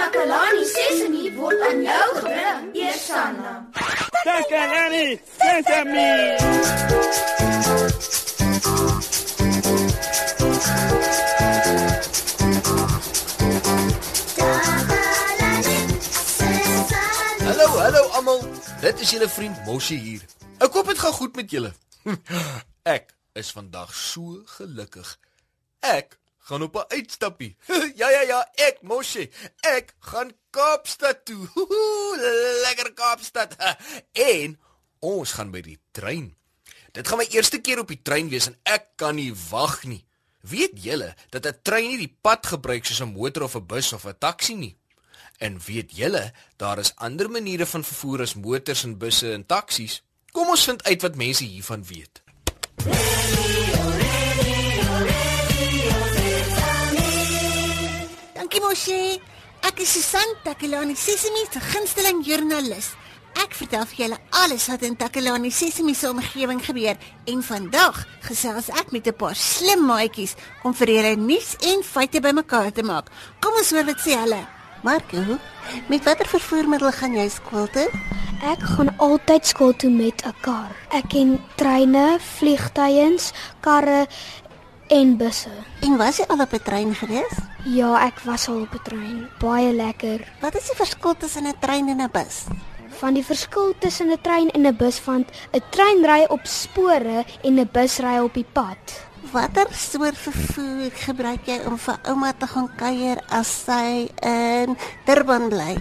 [0.00, 3.50] Takalani Sesemi word aan jou gebring, Eersanna.
[4.24, 6.12] Takalani Sesemi.
[17.44, 18.40] Hallo, hallo almal.
[18.80, 20.24] Dit is julle vriend Moshi hier.
[20.64, 21.74] Ek hoop dit gaan goed met julle.
[22.96, 25.12] Ek is vandag so gelukkig.
[25.84, 26.16] Ek
[26.50, 27.56] gaan op 'n uitstappie.
[28.00, 29.30] ja ja ja, ek Moshi.
[29.60, 31.48] Ek gaan Kaapstad toe.
[32.66, 33.56] Lekker Kaapstad.
[34.34, 34.58] en
[34.98, 36.34] ons gaan by die trein.
[36.92, 40.04] Dit gaan my eerste keer op die trein wees en ek kan nie wag nie.
[40.40, 43.92] Weet julle dat 'n trein nie die pad gebruik soos 'n motor of 'n bus
[43.92, 44.76] of 'n taxi nie?
[45.38, 50.02] En weet julle, daar is ander maniere van vervoer as motors en busse en taksies.
[50.32, 52.22] Kom ons vind uit wat mense hiervan weet.
[52.84, 53.19] Dankie
[58.70, 59.18] Moshi.
[59.66, 62.92] Ek is Susan Takelani Sesimi se gunsteling joernalis.
[63.42, 66.94] Ek vertel vir julle alles wat in Takelani Sesimi se omgewing gebeur
[67.32, 72.20] en vandag gesels ek met 'n paar slim maatjies om vir julle nuus en feite
[72.20, 73.10] bymekaar te maak.
[73.40, 74.46] Kom ons hoor wat sê hulle.
[74.84, 75.38] Marco,
[75.88, 77.90] met watter vervoermiddel gaan jy skool toe?
[78.42, 80.70] Ek gaan altyd skool toe met 'n kar.
[80.90, 83.18] Ek ken treine, vliegtuie,
[83.60, 84.06] karre
[84.88, 85.50] en busse.
[85.82, 87.49] En was jy al op 'n trein gewees?
[87.68, 89.28] Ja, ek was al op 'n trein.
[89.38, 90.32] Baie lekker.
[90.40, 92.44] Wat is die verskil tussen 'n trein en 'n bus?
[92.88, 97.24] Van die verskil tussen 'n trein en 'n bus vind 'n trein ry op spore
[97.42, 99.08] en 'n bus ry op die pad.
[99.32, 105.48] Watter soort vervoer gebruik jy om vir ouma te gaan kuier as sy in Durban
[105.48, 105.76] bly?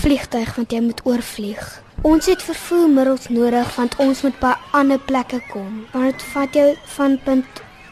[0.00, 1.82] Vliegtuig want jy moet oorvlieg.
[2.02, 5.86] Ons het vervoermiddels nodig want ons moet by ander plekke kom.
[5.92, 7.44] Want dit vat jou van punt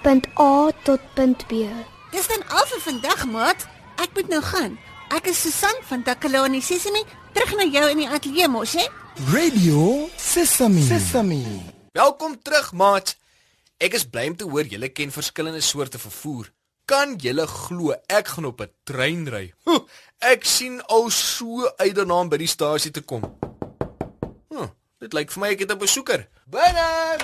[0.03, 1.53] punt A tot punt B.
[2.13, 3.63] Dis dan al vir vandag, maat.
[3.97, 4.75] Ek moet nou gaan.
[5.17, 7.01] Ek is Susan van Takalani Sesimi,
[7.33, 8.85] terug na jou in die ateljee mos, hè?
[9.33, 10.83] Radio Sesame.
[10.85, 11.39] Sesame.
[11.97, 13.15] Welkom terug, maat.
[13.81, 16.53] Ek is bly om te hoor julle ken verskillende soorte vervoer.
[16.85, 19.55] Kan julle glo ek gaan op 'n trein ry?
[19.65, 19.81] Huh,
[20.21, 23.25] ek sien al so uit daarna om by die stasie te kom.
[24.53, 24.69] Huh,
[25.01, 26.29] dit lyk vir my ek het 'n besoeker.
[26.45, 27.17] Binne.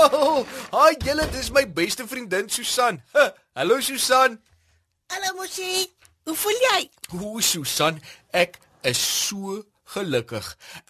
[0.10, 3.02] Oh, hi julle, dis my beste vriendin Susan.
[3.12, 4.38] Huh, Hallo Susan.
[5.12, 5.86] Hallo Moshi.
[6.24, 6.80] Hoe voel jy?
[7.18, 7.98] Hoe Susan,
[8.32, 8.56] ek
[8.86, 9.58] is so
[9.92, 10.46] gelukkig.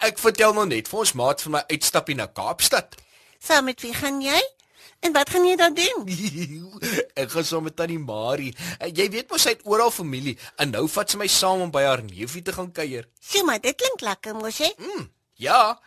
[0.07, 2.95] Ek vertel nou net vir ons maat van my uitstappie na Kaapstad.
[3.43, 4.39] Saam met wie gaan jy?
[5.01, 6.03] En wat gaan jy dan doen?
[7.23, 8.53] ek gaan saam met tannie Marie.
[8.79, 11.73] En Jy weet mos sy het oral familie en nou vat sy my saam om
[11.73, 13.09] by haar neefie te gaan kuier.
[13.19, 14.71] Sjoe, maar dit klink lekker mos, hè?
[15.41, 15.81] Ja,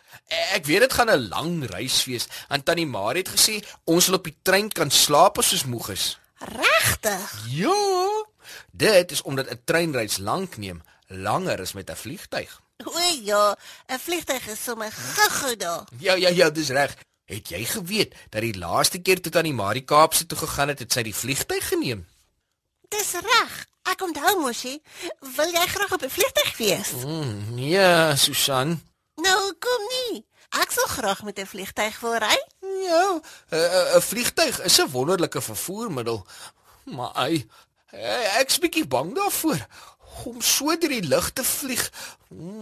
[0.56, 2.26] ek weet dit gaan 'n lang reis wees.
[2.48, 5.88] En tannie Marie het gesê ons sal op die trein kan slaap as ons moeg
[5.88, 6.18] is.
[6.38, 7.46] Regtig?
[7.48, 8.24] Ja.
[8.72, 12.60] Dit is omdat 'n treinreis lank neem, langer as met 'n vliegtyg.
[12.84, 13.56] O ja,
[13.86, 15.84] 'n vliegtuig is sommer gou-gou daar.
[15.98, 16.96] Ja, ja, ja, dis reg.
[17.24, 20.92] Het jy geweet dat die laaste keer toe tannie Marie Kaapse toe gegaan het, het
[20.92, 22.06] sy die vliegtyg geneem?
[22.88, 23.66] Dis reg.
[23.82, 24.82] Ek onthou Moshi.
[25.36, 26.90] Wil jy graag op 'n vliegtuig wees?
[26.90, 28.82] Mm, ja, Susan.
[29.14, 30.24] Nou, kom nie.
[30.60, 32.38] Ek sal graag met 'n vliegtuig wil ry.
[32.88, 36.26] Ja, 'n 'n vliegtyg is 'n wonderlike vervoermiddel,
[36.84, 37.46] maar ai,
[37.90, 39.66] eh, ek's bietjie bang daarvoor
[40.24, 41.90] om so deur die lug te vlieg.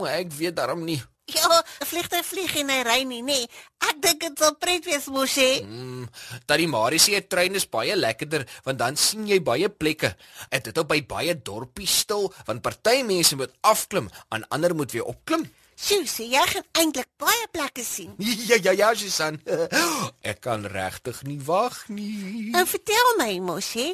[0.07, 1.03] Ek weet daarom nie.
[1.25, 3.25] Ja, 'n vliegtuig vlieg en hy ry nie, nê.
[3.25, 3.49] Nee.
[3.79, 5.63] Ek dink dit sal pret wees, Moshi.
[5.63, 6.09] Mm,
[6.47, 10.17] Tannie Marie sê 'n trein is baie lekkerder want dan sien jy baie plekke.
[10.51, 15.05] Dit op by baie dorpies stil want party mense moet afklim en ander moet weer
[15.05, 15.51] opklim.
[15.83, 18.15] Sjoe, sê jy gaan eintlik baie plekke sien.
[18.49, 19.41] Ja ja ja, Susan.
[20.31, 22.51] Ek kan regtig nie wag nie.
[22.55, 23.89] Nou vertel my, Moshi,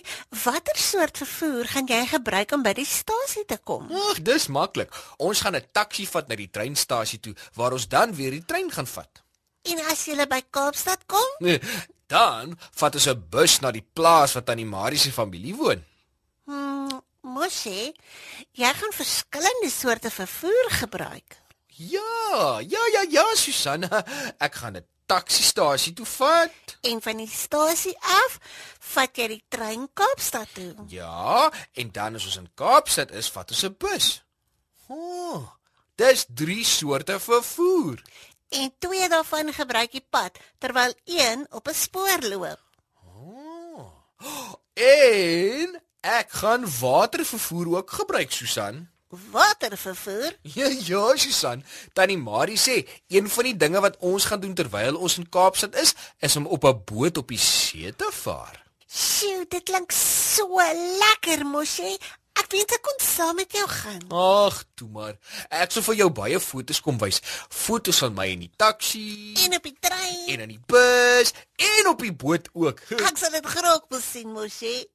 [0.45, 3.89] watter soort vervoer gaan jy gebruik om by die stasie te kom?
[4.11, 4.93] Ag, dis maklik.
[5.19, 8.71] Ons gaan 'n taxi vat na die treinstasie toe waar ons dan weer die trein
[8.71, 9.23] gaan vat.
[9.65, 11.29] En as jy by Kaapstad kom?
[11.41, 11.61] Nee,
[12.09, 15.85] Dan vat ons 'n bus na die plaas wat aan die Marie se familie woon.
[16.45, 17.93] Hmm, Moshi,
[18.53, 21.37] jy gaan verskillende soorte vervoer gebruik.
[21.79, 24.05] Ja, ja ja ja, Susanna.
[24.39, 26.79] Ek gaan 'n taksiestasie toe vat.
[26.81, 28.39] En van die stasie af
[28.95, 30.75] vat jy die trein Kaapstad toe.
[30.89, 34.23] Ja, en dan as ons in Kaapstad is, vat ons 'n bus.
[34.89, 35.49] O, oh,
[35.95, 38.03] dis drie soorte vervoer.
[38.49, 42.61] En twee daarvan gebruik die pad terwyl een op 'n spoor loop.
[44.79, 48.89] En ek gaan watervervoer ook gebruik, Susan.
[49.09, 50.37] Watervervoer?
[50.43, 51.65] Ja, ja, Susan.
[51.93, 55.75] Tannie Marie sê een van die dinge wat ons gaan doen terwyl ons in Kaapstad
[55.81, 58.63] is, is om op 'n boot op die see te vaar.
[58.87, 60.47] Sjoe, dit klink so
[60.99, 61.97] lekker, Moshi.
[62.39, 64.05] Ek weet ek kon saam met jou gaan.
[64.13, 65.17] Ag, toe maar.
[65.51, 67.21] Ek sou vir jou baie foto's kom wys.
[67.49, 70.27] Foto's van my in die taxi En op die trein.
[70.29, 72.81] en in die bus en op die boot ook.
[72.91, 74.87] Ek sal dit graag wil sien, mosie.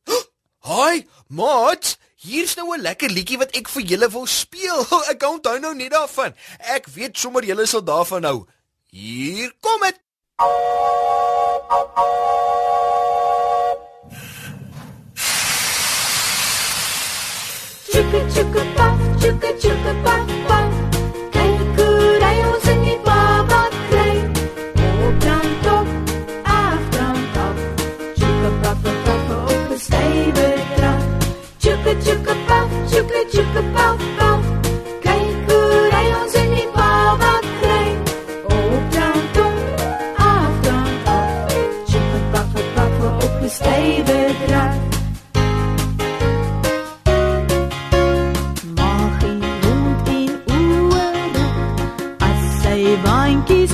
[0.63, 4.86] Haai, maat, hier's nou 'n lekker liedjie wat ek vir julle wil speel.
[5.12, 6.36] Ek onthou nou net daarvan.
[6.60, 8.48] Ek weet sommer julle sal daarvan hou.
[8.88, 10.00] Hier kom dit.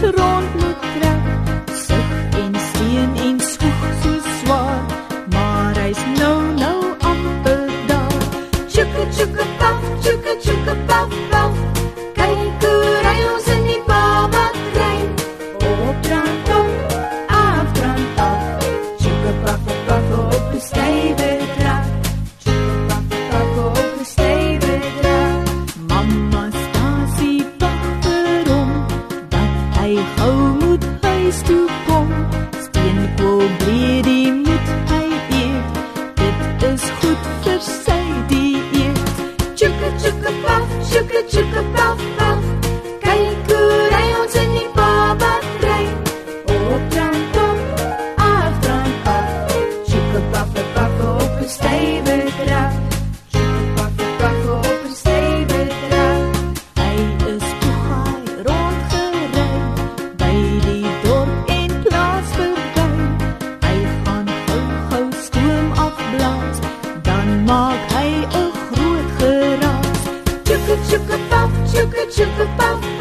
[0.02, 0.29] to
[30.20, 32.08] gou moet huis toe kom.
[32.62, 35.08] Steenkool breedie moet hy
[35.42, 35.82] eet.
[36.20, 38.00] Dit is goed vir sy
[38.32, 39.04] dieet.
[39.56, 42.19] Chukka chukka puff, chukka chukka puff
[67.50, 68.10] maak hy
[68.42, 70.02] 'n groot geraas.
[70.48, 72.99] Chukka chukka puff, chukka chukka puff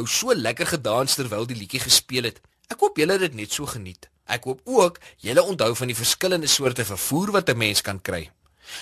[0.00, 2.40] nou so lekker gedans terwyl die liedjie gespeel het.
[2.72, 4.08] Ek hoop julle het dit net so geniet.
[4.30, 8.30] Ek hoop ook julle onthou van die verskillende soorte vervoer wat 'n mens kan kry.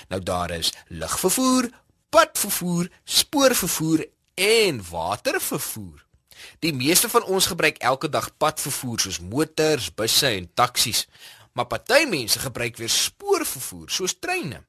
[0.08, 1.70] Nou daar is lugvervoer,
[2.10, 6.04] padvervoer, spoorvervoer en watervervoer.
[6.60, 11.06] Die meeste van ons gebruik elke dag padvervoer soos motors, busse en taksies,
[11.52, 14.62] maar party mense gebruik weer spoorvervoer soos treine.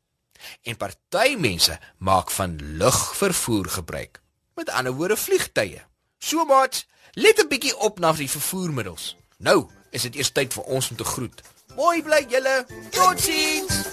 [0.63, 4.21] En party mense maak van lugvervoer gebruik.
[4.55, 5.89] Met ander woorde vliegtye.
[6.19, 9.16] So maat, let 'n bietjie op na die vervoermiddels.
[9.38, 11.42] Nou is dit eers tyd vir ons om te groet.
[11.76, 12.66] Mooi bly julle.
[12.90, 13.88] Totsiens.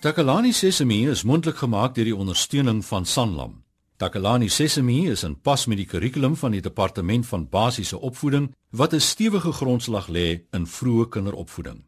[0.00, 3.64] Takalani Sesemi is mondelik gemaak deur die ondersteuning van Sanlam.
[3.96, 8.94] Takalani Sesemi is in pas met die kurrikulum van die Departement van Basiese Opvoeding wat
[8.94, 11.87] 'n stewige grondslag lê in vroeë kinderopvoeding.